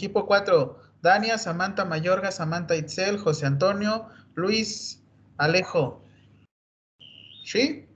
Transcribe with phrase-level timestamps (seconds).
[0.00, 5.04] Equipo 4, Dania, Samantha Mayorga, Samantha Itzel, José Antonio, Luis
[5.36, 6.02] Alejo.
[7.44, 7.86] ¿Sí?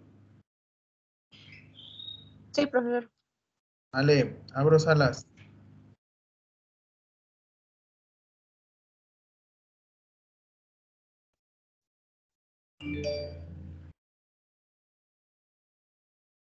[2.53, 3.11] Sí, profesor.
[3.91, 5.27] Vale, abro salas.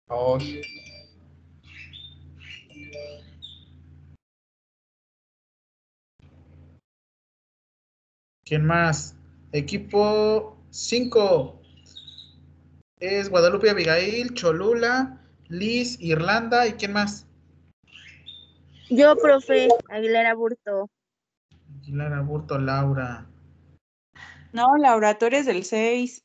[0.08, 0.38] Oh.
[8.50, 9.16] ¿Quién más?
[9.52, 11.62] Equipo 5.
[12.98, 17.28] Es Guadalupe Abigail, Cholula, Liz, Irlanda y quién más?
[18.88, 20.90] Yo, profe, Aguilera Burto.
[21.78, 23.24] Aguilera Burto, Laura.
[24.52, 26.24] No, Laura, tú eres del 6.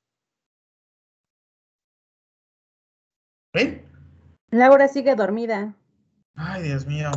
[3.54, 3.86] ¿Eh?
[4.50, 5.76] Laura sigue dormida.
[6.34, 7.12] Ay, Dios mío.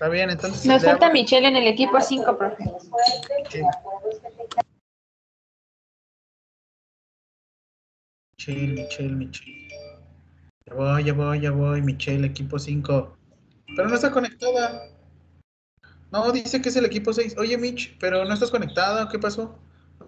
[0.00, 0.64] Está bien, entonces.
[0.64, 2.64] Nos falta Michelle en el equipo 5, profe.
[8.38, 9.68] Michelle, Michelle, Michelle.
[10.64, 13.14] Ya voy, ya voy, ya voy, Michelle, equipo 5.
[13.76, 14.88] Pero no está conectada.
[16.10, 17.36] No, dice que es el equipo 6.
[17.36, 19.58] Oye, Mitch, pero no estás conectada, ¿qué pasó?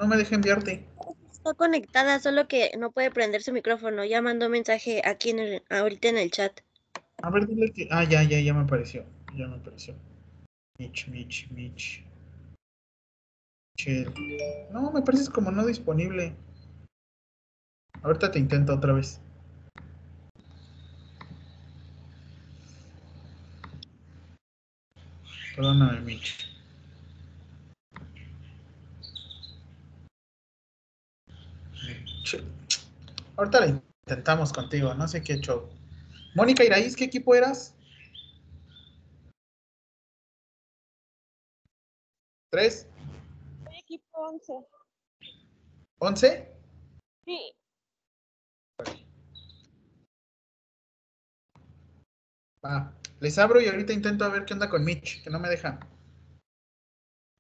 [0.01, 0.89] No me deja enviarte.
[1.31, 4.07] Está conectada, solo que no puede prender su micrófono.
[4.07, 6.61] Ya mandó mensaje aquí en el, ahorita en el chat.
[7.23, 7.89] A ver, dile que.
[7.91, 9.05] Ah, ya, ya, ya me apareció.
[9.37, 9.95] Ya me apareció.
[10.79, 12.05] Mitch, Mitch, Mitch.
[13.77, 14.69] Michelle.
[14.71, 16.35] No, me pareces como no disponible.
[18.03, 19.21] Ahorita te intento otra vez.
[25.57, 26.01] Perdóname.
[26.01, 26.49] Mitch.
[33.37, 33.67] Ahorita la
[34.07, 35.69] intentamos contigo, no sé qué show.
[36.35, 37.75] Mónica Iraíz, ¿qué equipo eras?
[42.53, 42.87] ¿Tres?
[43.79, 44.53] Equipo 11.
[46.01, 46.53] ¿Once?
[47.25, 47.57] Sí.
[53.21, 55.81] Les abro y ahorita intento a ver qué onda con Mitch, que no me deja.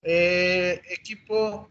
[0.00, 1.70] Eh, equipo.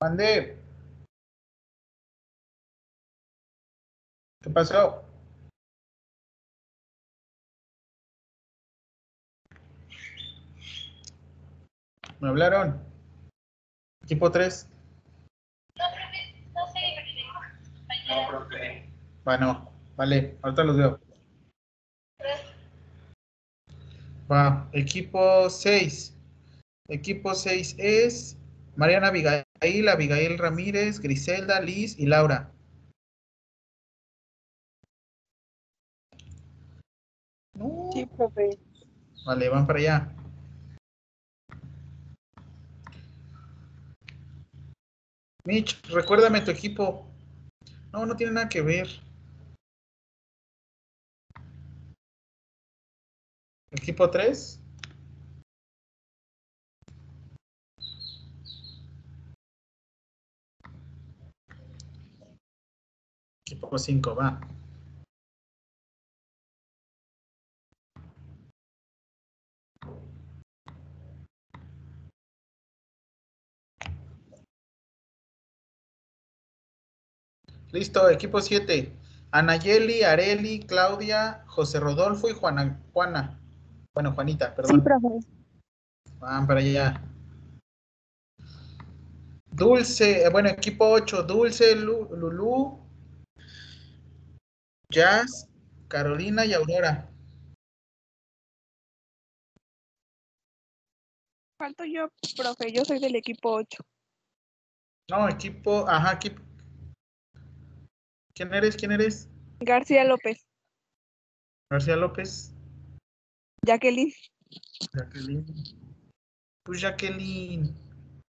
[0.00, 0.61] Mande.
[4.42, 5.04] ¿Qué pasó?
[12.18, 12.82] ¿Me hablaron?
[14.02, 14.68] Equipo 3.
[19.24, 21.00] Bueno, vale, ahorita los veo.
[24.30, 26.16] Va, equipo 6.
[26.88, 28.38] Equipo 6 es
[28.74, 32.52] Mariana Abigail, Abigail Ramírez, Griselda, Liz y Laura.
[37.92, 38.58] Sí, profe.
[39.26, 40.16] Vale, van para allá.
[45.44, 47.06] Mitch, recuérdame tu equipo.
[47.92, 48.88] No, no tiene nada que ver.
[53.70, 54.58] ¿Equipo 3?
[63.46, 64.40] Equipo 5, va.
[77.72, 78.92] Listo, equipo 7.
[79.30, 82.78] Anayeli, Areli, Claudia, José Rodolfo y Juana.
[82.92, 83.40] Juana.
[83.94, 84.84] Bueno, Juanita, Sí, perdón.
[84.84, 85.26] profe.
[86.18, 87.02] Van para allá.
[89.50, 91.22] Dulce, eh, bueno, equipo 8.
[91.22, 92.78] Dulce, Lu- Lulú,
[94.90, 95.48] Jazz,
[95.88, 97.08] Carolina y Aurora.
[101.58, 102.72] Falto yo, profe.
[102.72, 103.82] Yo soy del equipo 8.
[105.10, 106.42] No, equipo, ajá, equipo.
[108.34, 108.76] ¿Quién eres?
[108.76, 109.28] ¿Quién eres?
[109.60, 110.46] García López.
[111.70, 112.54] García López.
[113.64, 114.12] Jacqueline.
[114.92, 115.44] Jacqueline.
[116.64, 117.74] Pues Jacqueline.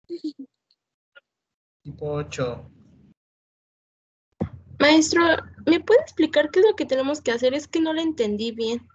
[1.85, 2.71] Equipo 8.
[4.79, 5.23] Maestro,
[5.67, 7.55] ¿me puede explicar qué es lo que tenemos que hacer?
[7.55, 8.89] Es que no lo entendí bien.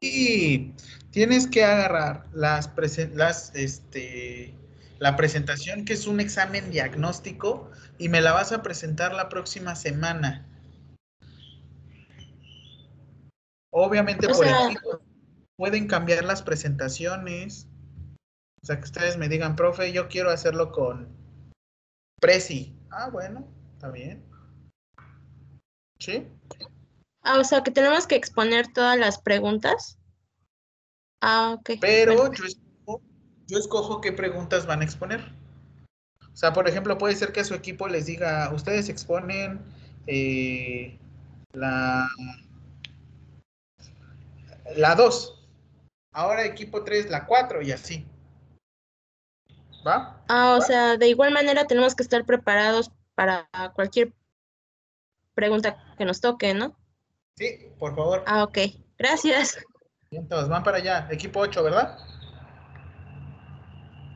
[0.00, 0.72] Y
[1.10, 2.70] tienes que agarrar las,
[3.14, 4.54] las este,
[5.02, 7.68] la presentación, que es un examen diagnóstico,
[7.98, 10.46] y me la vas a presentar la próxima semana.
[13.72, 14.68] Obviamente O por sea-
[15.56, 17.66] pueden cambiar las presentaciones.
[18.62, 21.08] O sea, que ustedes me digan, profe, yo quiero hacerlo con
[22.20, 22.78] Presi.
[22.92, 24.24] Ah, bueno, está bien.
[25.98, 26.28] ¿Sí?
[27.22, 29.98] Ah, o sea, que tenemos que exponer todas las preguntas.
[31.20, 31.70] Ah, ok.
[31.80, 32.34] Pero bueno.
[32.34, 32.44] yo,
[33.46, 35.20] yo escojo qué preguntas van a exponer.
[36.32, 39.60] O sea, por ejemplo, puede ser que a su equipo les diga, ustedes exponen
[40.06, 40.98] eh,
[41.52, 42.08] la
[44.76, 45.38] la 2.
[46.12, 48.06] Ahora equipo 3, la 4 y así.
[49.86, 50.22] ¿Va?
[50.28, 54.12] Ah, o sea, de igual manera tenemos que estar preparados para cualquier
[55.34, 56.76] pregunta que nos toque, ¿no?
[57.36, 58.22] Sí, por favor.
[58.26, 58.58] Ah, ok.
[58.98, 59.58] Gracias.
[60.28, 61.08] Todos van para allá.
[61.10, 61.98] Equipo 8, ¿verdad?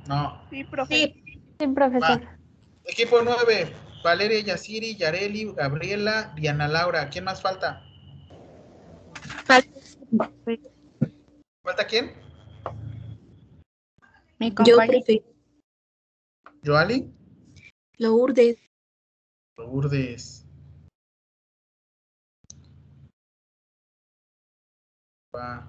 [0.09, 0.41] No.
[0.51, 0.95] Sí, profe.
[0.95, 1.23] Sí,
[1.59, 2.23] Sí, profesor.
[2.23, 2.39] Va.
[2.85, 3.73] Equipo 9,
[4.05, 7.09] Valeria, Yaciri, Yareli, Gabriela, Diana Laura.
[7.09, 7.83] ¿Quién más falta?
[11.65, 12.13] ¿Falta quién?
[14.39, 14.87] Mi yo, compañero.
[15.05, 15.25] profe.
[16.65, 17.11] ¿Joali?
[17.99, 18.59] Lourdes.
[19.57, 20.45] Lourdes.
[25.35, 25.69] Va.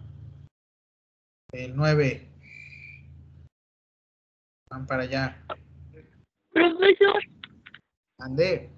[1.53, 2.36] El 9.
[4.69, 5.43] Van para allá.
[6.51, 7.21] Profesor,
[8.19, 8.69] Ande.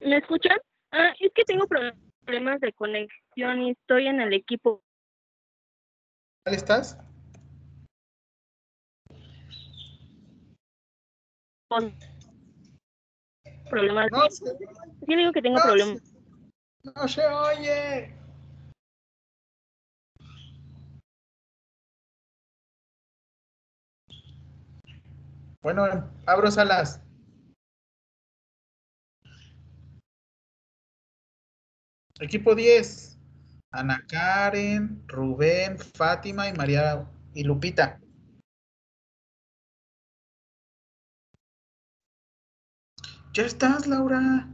[0.00, 0.58] ¿me escuchan?
[0.92, 1.92] Ah, es que tengo pro-
[2.24, 4.82] problemas de conexión y estoy en el equipo.
[6.44, 6.98] ¿Cuál estás?
[11.68, 11.94] con
[13.68, 14.08] problemas.
[14.10, 16.02] No Sí digo que tengo no problemas.
[16.82, 18.12] no se oye.
[25.62, 25.84] Bueno,
[26.26, 27.02] abro salas.
[32.18, 33.18] Equipo 10.
[33.72, 38.00] Ana Karen, Rubén, Fátima y María y Lupita.
[43.32, 44.48] Ya estás, Laura.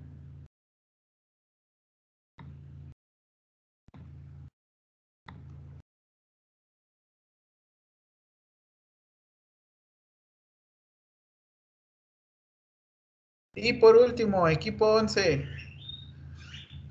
[13.69, 15.45] Y por último, equipo 11.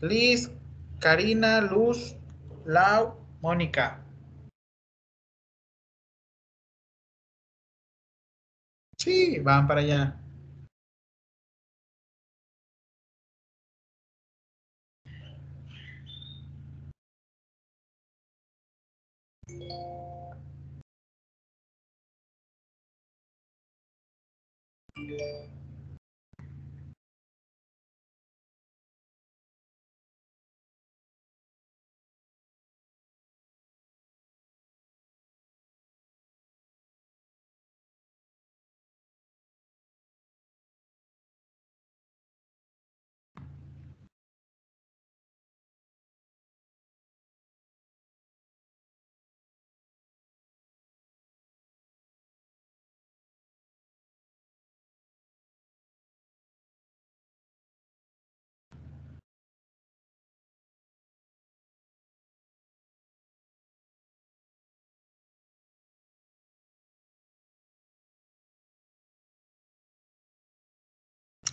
[0.01, 0.51] Liz,
[0.99, 2.17] Karina, Luz,
[2.65, 4.03] Lau, Mónica.
[8.97, 10.19] Sí, van para allá.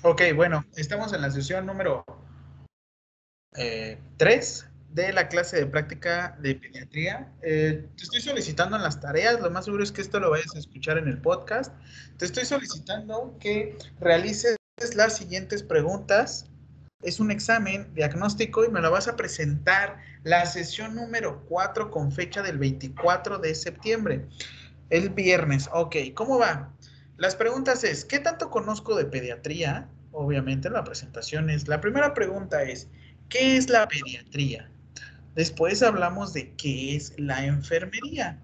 [0.05, 2.05] Ok, bueno, estamos en la sesión número
[4.17, 7.33] 3 de la clase de práctica de pediatría.
[7.41, 10.57] Eh, te estoy solicitando en las tareas, lo más seguro es que esto lo vayas
[10.57, 11.73] a escuchar en el podcast.
[12.17, 14.57] Te estoy solicitando que realices
[14.97, 16.47] las siguientes preguntas.
[17.03, 22.11] Es un examen diagnóstico y me lo vas a presentar la sesión número 4 con
[22.11, 24.27] fecha del 24 de septiembre,
[24.91, 25.71] el viernes.
[25.73, 26.73] Ok, ¿cómo va?
[27.17, 29.89] Las preguntas es, ¿qué tanto conozco de pediatría?
[30.13, 32.89] Obviamente la presentación es, la primera pregunta es,
[33.29, 34.71] ¿qué es la pediatría?
[35.35, 38.39] Después hablamos de qué es la enfermería.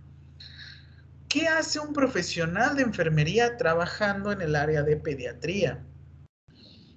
[1.29, 5.85] ¿Qué hace un profesional de enfermería trabajando en el área de pediatría?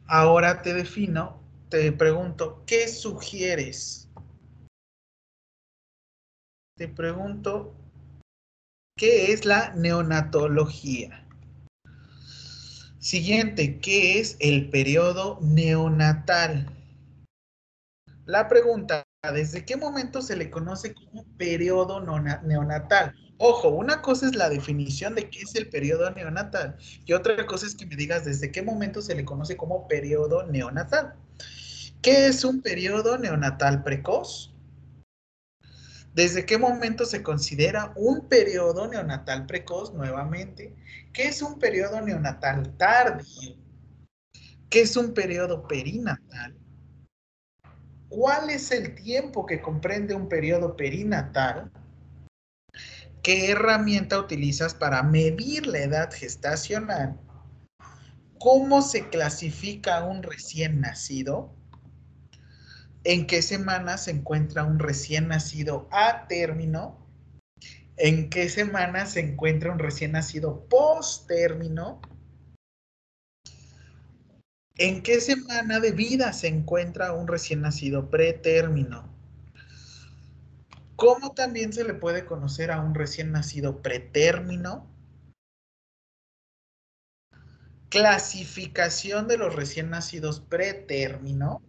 [0.07, 4.09] Ahora te defino, te pregunto, ¿qué sugieres?
[6.77, 7.75] Te pregunto,
[8.97, 11.20] ¿qué es la neonatología?
[13.01, 16.69] Siguiente, ¿qué es el periodo neonatal?
[18.27, 19.03] La pregunta,
[19.33, 23.15] ¿desde qué momento se le conoce como periodo neonatal?
[23.39, 27.65] Ojo, una cosa es la definición de qué es el periodo neonatal y otra cosa
[27.65, 31.15] es que me digas desde qué momento se le conoce como periodo neonatal.
[32.03, 34.50] ¿Qué es un periodo neonatal precoz?
[36.13, 40.75] ¿Desde qué momento se considera un periodo neonatal precoz nuevamente?
[41.13, 43.55] ¿Qué es un periodo neonatal tardío?
[44.69, 46.57] ¿Qué es un periodo perinatal?
[48.09, 51.71] ¿Cuál es el tiempo que comprende un periodo perinatal?
[53.23, 57.17] ¿Qué herramienta utilizas para medir la edad gestacional?
[58.37, 61.55] ¿Cómo se clasifica un recién nacido?
[63.03, 67.07] ¿En qué semana se encuentra un recién nacido a término?
[67.97, 71.99] ¿En qué semana se encuentra un recién nacido post término?
[74.77, 79.11] ¿En qué semana de vida se encuentra un recién nacido pretérmino?
[80.95, 84.87] ¿Cómo también se le puede conocer a un recién nacido pretérmino?
[87.89, 91.63] Clasificación de los recién nacidos pretérmino.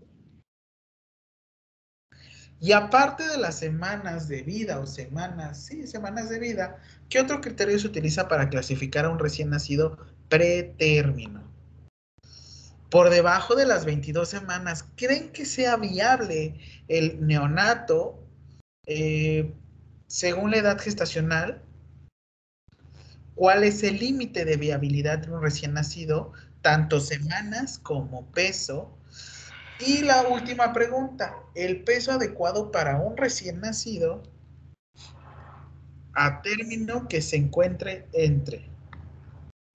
[2.62, 6.78] Y aparte de las semanas de vida o semanas, sí, semanas de vida,
[7.08, 11.42] ¿qué otro criterio se utiliza para clasificar a un recién nacido pretérmino?
[12.88, 16.54] Por debajo de las 22 semanas, ¿creen que sea viable
[16.86, 18.24] el neonato
[18.86, 19.52] eh,
[20.06, 21.62] según la edad gestacional?
[23.34, 26.32] ¿Cuál es el límite de viabilidad de un recién nacido?
[26.60, 28.96] Tanto semanas como peso.
[29.84, 34.22] Y la última pregunta, ¿el peso adecuado para un recién nacido
[36.14, 38.68] a término que se encuentre entre?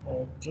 [0.06, 0.48] Ok.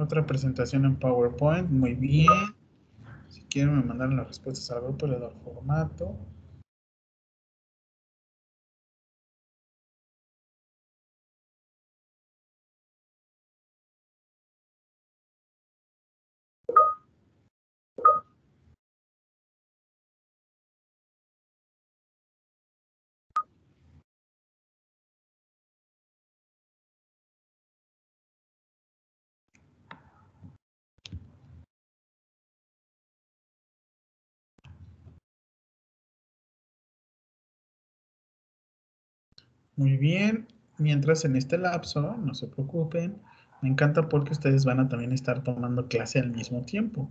[0.00, 2.26] Otra presentación en PowerPoint, muy bien.
[3.28, 6.16] Si quieren me mandan las respuestas al grupo, le doy formato.
[39.80, 40.46] Muy bien,
[40.76, 43.22] mientras en este lapso, no se preocupen,
[43.62, 47.10] Me encanta porque ustedes van a también estar tomando clase al mismo tiempo.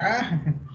[0.00, 0.40] Ah.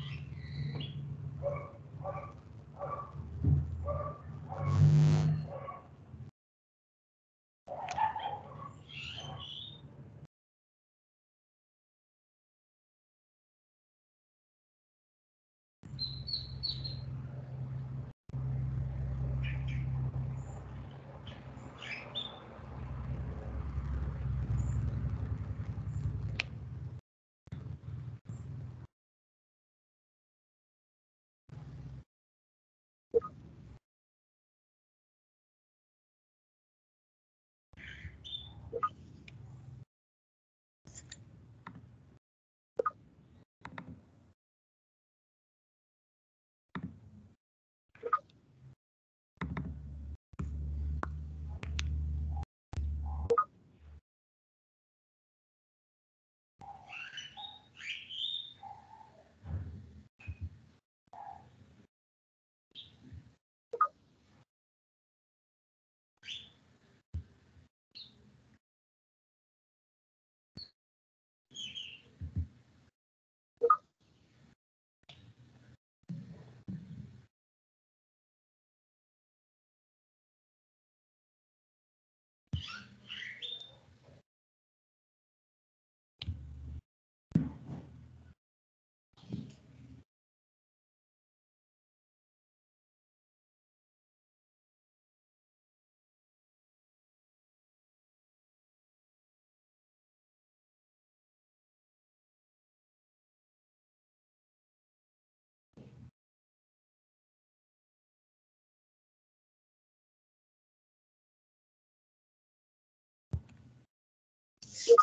[114.85, 114.93] ¿Qué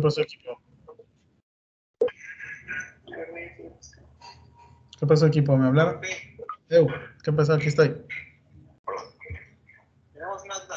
[0.00, 0.58] pasó, equipo?
[4.98, 5.54] ¿Qué pasó, equipo?
[5.56, 6.00] ¿Me hablaron?
[6.68, 6.86] Eu,
[7.24, 7.54] ¿Qué pasó?
[7.54, 7.96] Aquí estoy.
[10.12, 10.76] Tenemos una duda.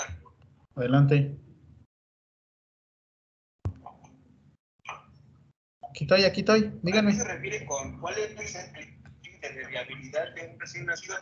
[0.75, 1.37] Adelante.
[5.89, 6.59] Aquí estoy, aquí estoy.
[6.59, 7.13] ¿A qué Díganme.
[7.13, 11.15] se refiere con cuál es el límite de viabilidad de un recién nacido?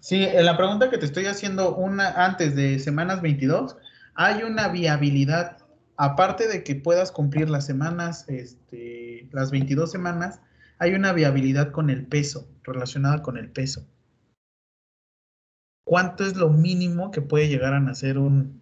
[0.00, 3.76] Sí, en la pregunta que te estoy haciendo una antes de semanas 22,
[4.14, 5.58] hay una viabilidad,
[5.96, 10.40] aparte de que puedas cumplir las semanas, este, las 22 semanas,
[10.78, 13.86] hay una viabilidad con el peso, relacionada con el peso.
[15.84, 18.60] ¿Cuánto es lo mínimo que puede llegar a nacer un,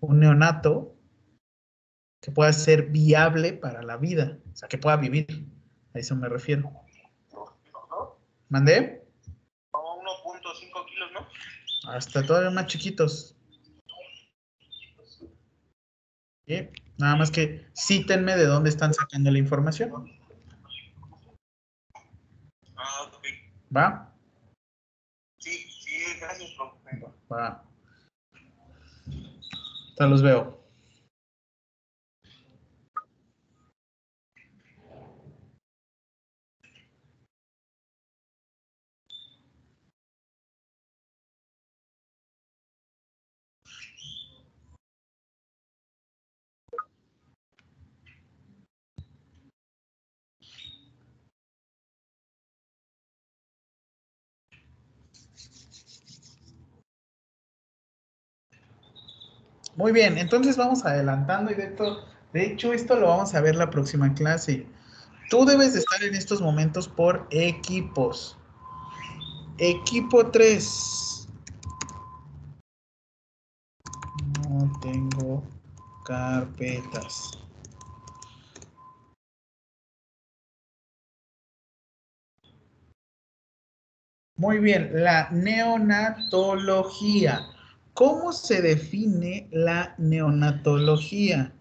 [0.00, 0.96] un neonato
[2.22, 4.38] que pueda ser viable para la vida?
[4.52, 5.26] O sea, que pueda vivir.
[5.94, 6.70] A eso me refiero.
[8.48, 9.06] ¿Mandé?
[9.70, 11.26] Como 1.5 kilos, ¿no?
[11.90, 13.36] Hasta todavía más chiquitos.
[16.46, 16.68] ¿Sí?
[16.98, 20.10] Nada más que cítenme de dónde están sacando la información.
[22.76, 23.24] Ah, ok.
[23.74, 24.12] ¿Va?
[25.38, 27.19] Sí, sí, gracias, profe.
[27.30, 27.64] Va.
[29.98, 30.59] Ya los veo.
[59.76, 61.74] Muy bien, entonces vamos adelantando y de,
[62.32, 64.66] de hecho esto lo vamos a ver la próxima clase.
[65.30, 68.36] Tú debes de estar en estos momentos por equipos.
[69.58, 71.28] Equipo 3.
[74.48, 75.44] No tengo
[76.04, 77.30] carpetas.
[84.36, 87.46] Muy bien, la neonatología.
[88.00, 91.54] ¿Cómo se define la neonatología?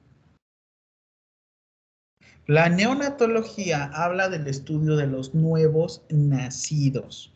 [2.47, 7.33] La neonatología habla del estudio de los nuevos nacidos.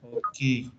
[0.00, 0.72] Ok.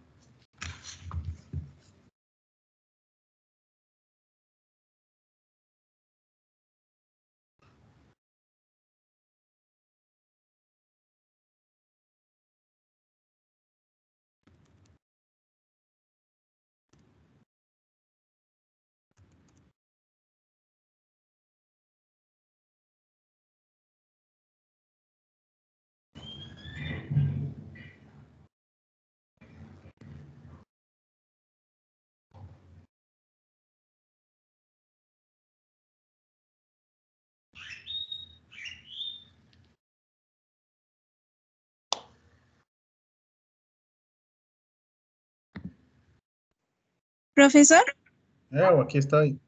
[47.41, 47.83] Profesor,
[48.49, 49.39] Eh, aquí estoy.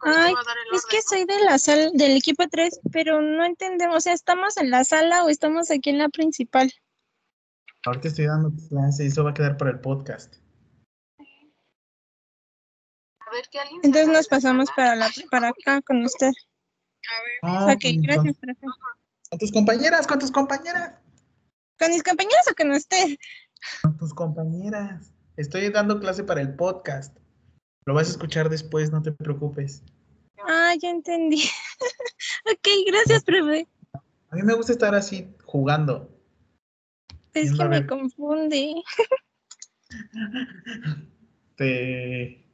[0.00, 0.32] ay,
[0.74, 4.56] es que soy de la sala del equipo 3, pero no entendemos, o sea, ¿estamos
[4.56, 6.72] en la sala o estamos aquí en la principal?
[7.84, 10.36] Ahorita estoy dando clase y eso va a quedar para el podcast.
[13.82, 16.32] Entonces nos pasamos para la para acá con usted.
[17.42, 18.66] Ah, Ok, gracias, profe.
[19.28, 20.94] Con tus compañeras, con tus compañeras.
[21.78, 23.18] ¿Con mis compañeros o con usted?
[23.82, 25.12] Con tus compañeras.
[25.36, 27.18] Estoy dando clase para el podcast.
[27.86, 29.82] Lo vas a escuchar después, no te preocupes.
[30.46, 31.42] Ah, ya entendí.
[32.52, 33.66] ok, gracias, profe.
[34.30, 36.10] A mí me gusta estar así jugando.
[37.34, 38.82] Es que me confunde.
[41.56, 42.44] Te.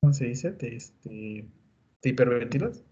[0.00, 0.52] ¿Cómo se dice?
[0.52, 1.48] Te, este,
[2.00, 2.84] ¿te hiperventilas?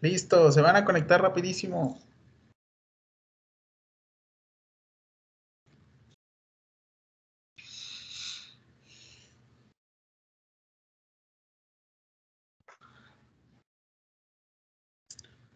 [0.00, 1.98] Listo, se van a conectar rapidísimo.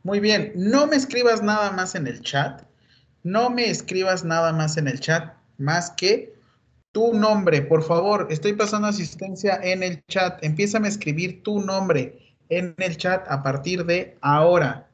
[0.02, 2.62] Muy bien, no me escribas nada más en el chat.
[3.22, 6.34] No me escribas nada más en el chat, más que
[6.92, 8.26] tu nombre, por favor.
[8.30, 10.42] Estoy pasando asistencia en el chat.
[10.42, 12.19] Empieza a escribir tu nombre
[12.50, 14.90] en el chat a partir de ahora.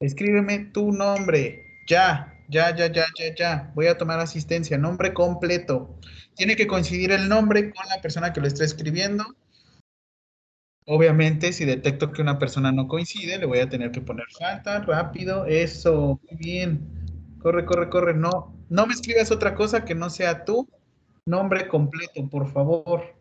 [0.00, 1.62] Escríbeme tu nombre.
[1.86, 3.72] Ya, ya, ya, ya, ya, ya.
[3.74, 4.78] Voy a tomar asistencia.
[4.78, 5.98] Nombre completo.
[6.34, 9.24] Tiene que coincidir el nombre con la persona que lo está escribiendo.
[10.86, 14.80] Obviamente, si detecto que una persona no coincide, le voy a tener que poner falta,
[14.80, 17.36] rápido, eso, muy bien.
[17.40, 18.14] Corre, corre, corre.
[18.14, 20.68] No, no me escribas otra cosa que no sea tu
[21.26, 23.19] nombre completo, por favor.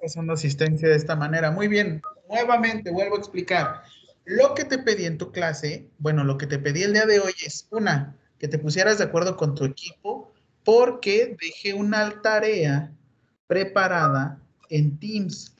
[0.00, 1.50] Pasando asistencia de esta manera.
[1.50, 2.02] Muy bien.
[2.28, 3.82] Nuevamente, vuelvo a explicar.
[4.24, 7.20] Lo que te pedí en tu clase, bueno, lo que te pedí el día de
[7.20, 10.32] hoy es una, que te pusieras de acuerdo con tu equipo
[10.64, 12.92] porque dejé una tarea
[13.46, 15.54] preparada en Teams.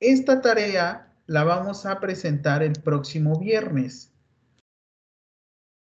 [0.00, 4.10] Esta tarea la vamos a presentar el próximo viernes.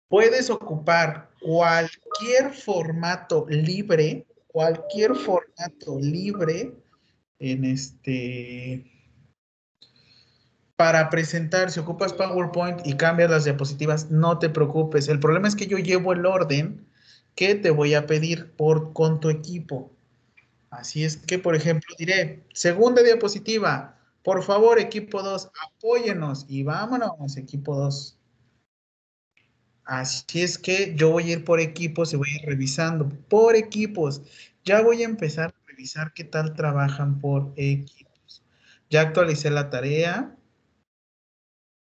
[0.07, 6.75] Puedes ocupar cualquier formato libre, cualquier formato libre
[7.39, 8.91] en este
[10.75, 15.07] para presentar, si ocupas PowerPoint y cambias las diapositivas, no te preocupes.
[15.07, 16.85] El problema es que yo llevo el orden
[17.33, 19.91] que te voy a pedir por con tu equipo.
[20.69, 27.37] Así es que, por ejemplo, diré, segunda diapositiva, por favor, equipo 2, apóyenos y vámonos,
[27.37, 28.17] equipo 2.
[29.85, 33.55] Así es que yo voy a ir por equipos y voy a ir revisando por
[33.55, 34.21] equipos.
[34.65, 38.45] Ya voy a empezar revisar qué tal trabajan por equipos.
[38.89, 40.33] Ya actualicé la tarea.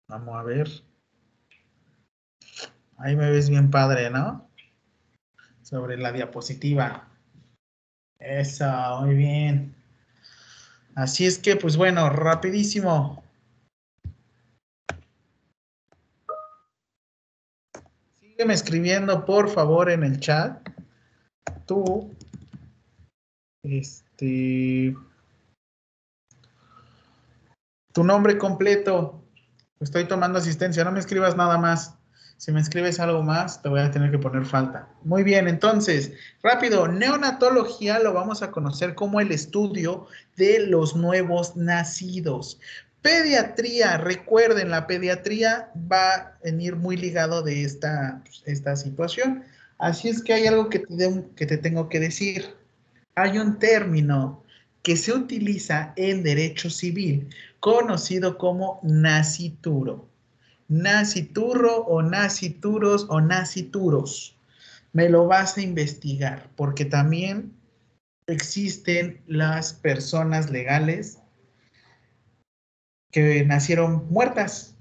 [0.08, 0.68] Vamos a ver.
[2.98, 4.50] Ahí me ves bien padre, ¿no?
[5.62, 7.08] Sobre la diapositiva.
[8.18, 8.66] Eso,
[9.00, 9.74] muy bien.
[10.94, 13.24] Así es que, pues bueno, rapidísimo.
[18.20, 20.68] Sígueme escribiendo, por favor, en el chat.
[21.66, 22.17] Tú,
[23.62, 24.96] este,
[27.92, 29.24] tu nombre completo,
[29.80, 31.94] Estoy tomando asistencia, no me escribas nada más.
[32.36, 34.88] Si me escribes algo más, te voy a tener que poner falta.
[35.02, 41.56] Muy bien, entonces, rápido, neonatología lo vamos a conocer como el estudio de los nuevos
[41.56, 42.60] nacidos.
[43.02, 49.44] Pediatría, recuerden, la pediatría va a venir muy ligado de esta, esta situación.
[49.78, 52.54] Así es que hay algo que te, que te tengo que decir.
[53.20, 54.44] Hay un término
[54.84, 57.28] que se utiliza en derecho civil
[57.58, 60.08] conocido como nacituro.
[60.68, 64.38] Naciturro o nacituros o nacituros.
[64.92, 67.52] Me lo vas a investigar porque también
[68.28, 71.18] existen las personas legales
[73.10, 74.76] que nacieron muertas.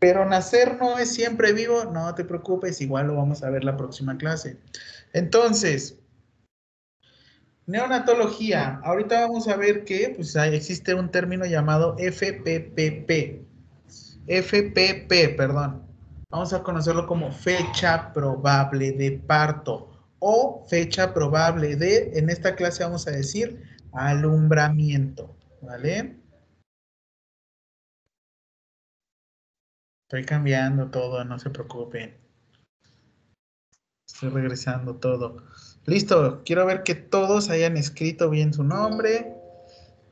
[0.00, 3.78] Pero nacer no es siempre vivo, no te preocupes, igual lo vamos a ver la
[3.78, 4.58] próxima clase.
[5.14, 5.98] Entonces,
[7.68, 8.80] Neonatología.
[8.82, 13.44] Ahorita vamos a ver que pues, existe un término llamado FPPP.
[14.26, 15.86] FPP, perdón.
[16.30, 22.84] Vamos a conocerlo como fecha probable de parto o fecha probable de, en esta clase
[22.84, 25.36] vamos a decir, alumbramiento.
[25.60, 26.16] ¿Vale?
[30.06, 32.16] Estoy cambiando todo, no se preocupen.
[34.06, 35.44] Estoy regresando todo.
[35.86, 39.34] Listo, quiero ver que todos hayan escrito bien su nombre.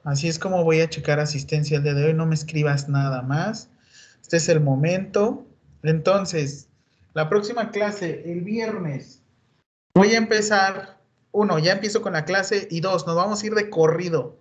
[0.05, 2.15] Así es como voy a checar asistencia el día de hoy.
[2.15, 3.69] No me escribas nada más.
[4.23, 5.45] Este es el momento.
[5.83, 6.69] Entonces,
[7.13, 9.21] la próxima clase, el viernes,
[9.95, 10.99] voy a empezar.
[11.33, 12.69] Uno, ya empiezo con la clase.
[12.71, 14.39] Y dos, nos vamos a ir de corrido.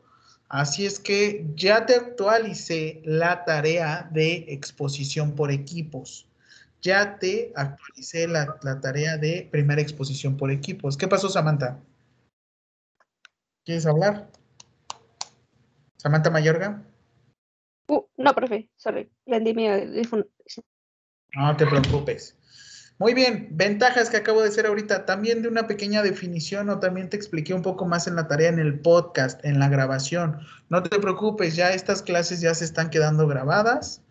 [0.50, 6.28] Así es que ya te actualicé la tarea de exposición por equipos
[6.86, 10.96] ya te actualicé la, tarea de primera exposición por equipos.
[10.96, 11.80] ¿Qué pasó, Samantha?
[13.66, 14.30] ¿Quieres hablar?
[15.98, 16.84] Samantha Mayorga.
[17.88, 19.68] Uh, no, profe, sorry, vendí mi
[21.36, 22.38] No te preocupes.
[23.00, 27.10] Muy bien, ventajas que acabo de hacer ahorita, también de una pequeña definición o también
[27.10, 30.40] te expliqué un poco más en la tarea en el podcast, en la grabación.
[30.70, 34.05] No te preocupes, ya estas clases ya se están quedando grabadas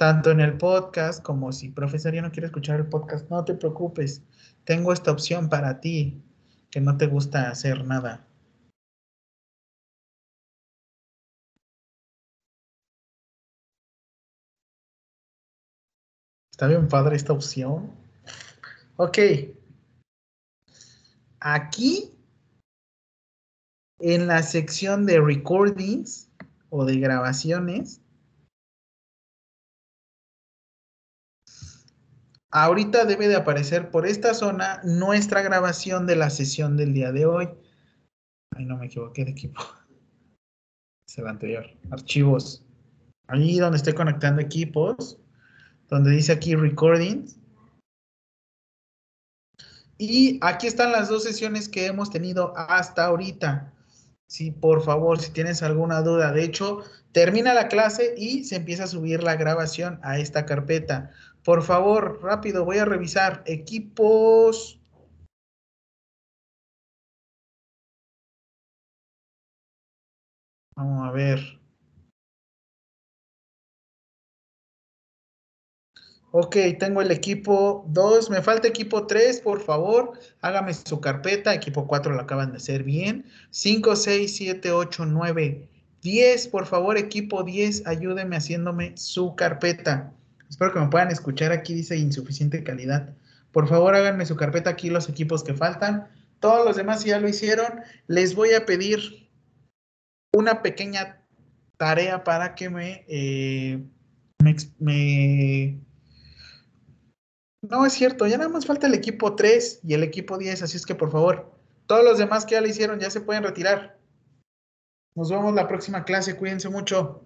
[0.00, 3.52] tanto en el podcast como si profesor ya no quiere escuchar el podcast, no te
[3.52, 4.22] preocupes,
[4.64, 6.22] tengo esta opción para ti
[6.70, 8.26] que no te gusta hacer nada.
[16.50, 17.94] Está bien padre esta opción.
[18.96, 19.18] Ok.
[21.40, 22.18] Aquí,
[23.98, 26.30] en la sección de recordings
[26.70, 28.00] o de grabaciones,
[32.52, 37.24] Ahorita debe de aparecer por esta zona nuestra grabación de la sesión del día de
[37.24, 37.48] hoy.
[38.56, 39.60] Ay, no me equivoqué de equipo.
[41.06, 41.66] Es el anterior.
[41.90, 42.64] Archivos.
[43.26, 45.18] Ahí donde estoy conectando equipos.
[45.88, 47.26] Donde dice aquí recording.
[49.98, 53.72] Y aquí están las dos sesiones que hemos tenido hasta ahorita.
[54.28, 56.32] Sí, por favor, si tienes alguna duda.
[56.32, 61.10] De hecho, termina la clase y se empieza a subir la grabación a esta carpeta.
[61.44, 63.42] Por favor, rápido, voy a revisar.
[63.46, 64.80] Equipos.
[70.76, 71.60] Vamos a ver.
[76.32, 81.88] Ok, tengo el equipo 2, me falta equipo 3, por favor, hágame su carpeta, equipo
[81.88, 85.68] 4 lo acaban de hacer bien, 5, 6, 7, 8, 9,
[86.02, 90.12] 10, por favor, equipo 10, ayúdenme haciéndome su carpeta.
[90.50, 93.14] Espero que me puedan escuchar, aquí dice insuficiente calidad.
[93.52, 96.08] Por favor, háganme su carpeta aquí los equipos que faltan.
[96.40, 97.80] Todos los demás ya lo hicieron.
[98.08, 99.30] Les voy a pedir
[100.32, 101.24] una pequeña
[101.76, 103.82] tarea para que me, eh,
[104.78, 105.80] me,
[107.62, 110.76] no, es cierto, ya nada más falta el equipo 3 y el equipo 10, así
[110.76, 111.52] es que por favor,
[111.86, 113.98] todos los demás que ya le hicieron ya se pueden retirar.
[115.14, 117.24] Nos vemos la próxima clase, cuídense mucho.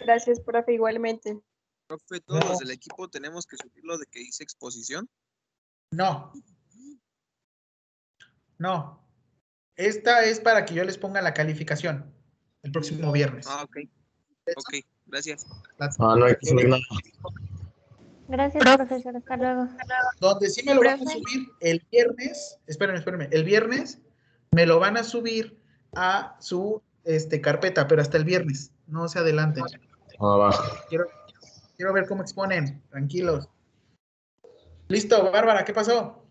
[0.00, 1.40] Gracias, profe, igualmente.
[1.86, 5.08] Profe, todos los del equipo tenemos que subir lo de que dice exposición.
[5.90, 6.32] No.
[8.58, 9.00] No.
[9.76, 12.12] Esta es para que yo les ponga la calificación
[12.62, 13.46] el próximo viernes.
[13.48, 13.76] Ah, ok.
[14.56, 14.74] Ok,
[15.06, 15.46] gracias.
[15.78, 16.82] Ah, no hay que subir nada.
[18.28, 19.16] Gracias, profesor.
[19.16, 19.68] Hasta luego.
[20.18, 24.00] Donde sí me lo van a subir el viernes, espérenme, espérenme, el viernes
[24.50, 25.60] me lo van a subir
[25.94, 29.64] a su este, carpeta, pero hasta el viernes, no se adelanten.
[30.18, 30.84] Ah, va.
[30.88, 31.06] Quiero,
[31.76, 33.48] quiero ver cómo exponen, tranquilos.
[34.88, 36.22] Listo, Bárbara, ¿qué pasó?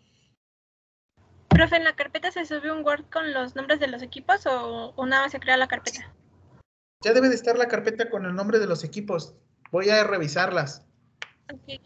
[1.49, 4.93] Profe, ¿en la carpeta se subió un Word con los nombres de los equipos o,
[4.95, 6.13] o nada más se crea la carpeta?
[7.03, 9.35] Ya debe de estar la carpeta con el nombre de los equipos.
[9.71, 10.85] Voy a revisarlas.
[11.53, 11.81] Ok.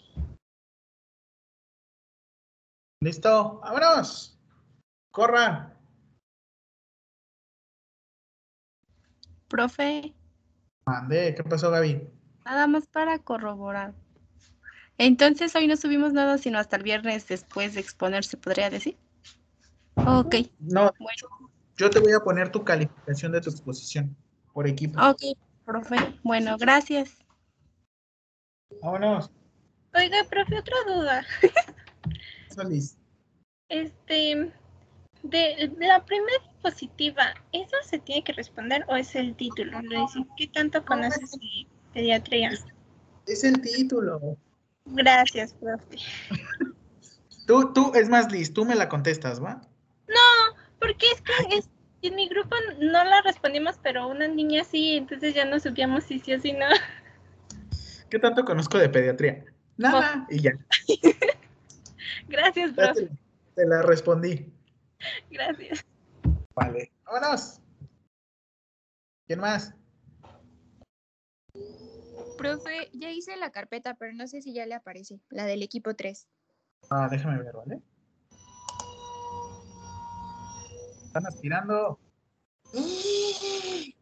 [3.01, 3.59] ¿Listo?
[3.61, 4.39] ¡Vámonos!
[5.11, 5.75] ¡Corran!
[9.47, 10.13] Profe,
[10.85, 12.18] Mande, ¿qué pasó, Gaby?
[12.49, 13.93] Nada más para corroborar.
[14.97, 18.97] Entonces hoy no subimos nada sino hasta el viernes después de exponer, ¿se podría decir?
[19.95, 20.91] Ok, No,
[21.77, 24.15] yo te voy a poner tu calificación de tu exposición
[24.53, 24.99] por equipo.
[24.99, 25.21] ok,
[25.63, 25.95] profe.
[26.23, 27.17] Bueno, gracias.
[28.81, 29.31] Vámonos.
[29.93, 31.25] Oiga, profe, otra duda.
[32.55, 32.97] Solís.
[33.69, 34.51] Este,
[35.21, 39.79] de la primera positiva, ¿eso se tiene que responder o es el título?
[40.37, 42.51] ¿qué tanto conoces de pediatría?
[43.25, 44.37] Es el título.
[44.85, 45.97] Gracias, profe.
[47.45, 49.61] Tú, tú, es más, Liz, tú me la contestas, ¿va?
[50.07, 51.69] No, porque es que es-
[52.01, 56.19] en mi grupo no la respondimos, pero una niña sí, entonces ya no supíamos si
[56.19, 56.65] sí o si no.
[58.09, 59.45] ¿Qué tanto conozco de pediatría?
[59.77, 60.25] Nada.
[60.29, 60.51] Y ya,
[62.27, 63.07] Gracias, profe.
[63.07, 63.09] te,
[63.55, 64.51] te la respondí.
[65.29, 65.85] Gracias.
[66.55, 67.59] Vale, vámonos.
[69.27, 69.73] ¿Quién más?
[72.39, 75.93] Profe, ya hice la carpeta, pero no sé si ya le aparece, la del equipo
[75.95, 76.27] 3.
[76.89, 77.81] Ah, déjame ver, ¿vale?
[81.05, 81.99] Están aspirando.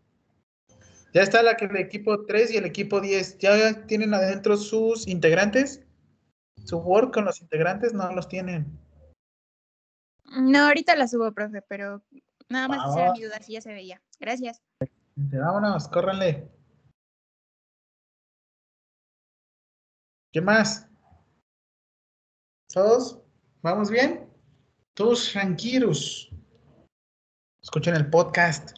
[1.14, 3.40] Ya está la que el equipo 3 y el equipo 10.
[3.40, 5.82] ¿Ya tienen adentro sus integrantes?
[6.66, 7.94] ¿Su Word con los integrantes?
[7.94, 8.78] No los tienen.
[10.26, 12.04] No, ahorita la subo, profe, pero
[12.50, 13.14] nada más Ah.
[13.14, 14.00] mi duda, si ya se veía.
[14.20, 14.62] Gracias.
[15.16, 16.52] Vámonos, córranle.
[20.32, 20.88] ¿Qué más?
[22.74, 23.22] ¿Todos?
[23.62, 24.30] ¿Vamos bien?
[24.94, 26.30] Todos tranquilos.
[27.62, 28.78] Escuchen el podcast.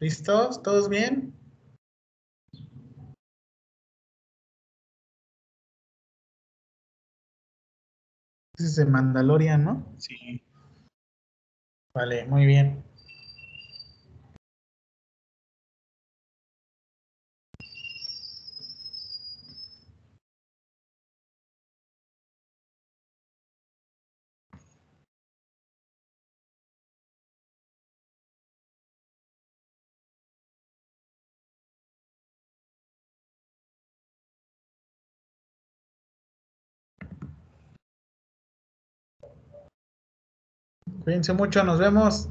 [0.00, 0.62] ¿Listos?
[0.62, 1.34] ¿Todos bien?
[8.56, 9.94] Ese es de Mandalorian, ¿no?
[9.98, 10.44] Sí.
[11.94, 12.87] Vale, muy bien.
[41.08, 42.28] Cuídense mucho, nos vemos.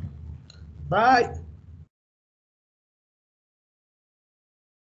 [0.88, 1.47] Bye.